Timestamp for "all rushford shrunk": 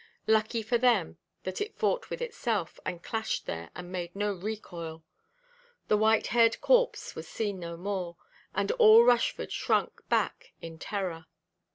8.71-10.01